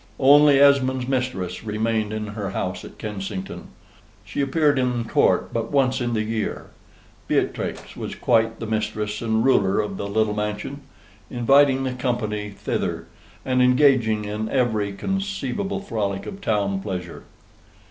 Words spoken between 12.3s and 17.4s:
thither, and engaging in every conceivable frolic of town pleasure.